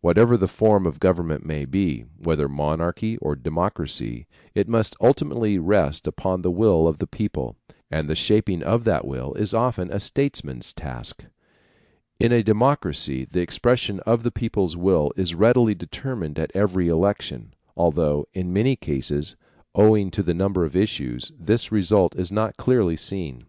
[0.00, 6.06] Whatever the form of government may be, whether monarchy or democracy, it must ultimately rest
[6.06, 7.54] upon the will of the people,
[7.90, 11.22] and the shaping of that will is often a statesman's task.
[12.18, 17.52] In a democracy the expression of the people's will is readily determined at every election,
[17.76, 19.36] although in many cases,
[19.74, 23.44] owing to the number of issues, this result is not clearly seen.